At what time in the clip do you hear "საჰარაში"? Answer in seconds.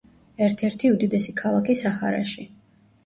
1.83-2.51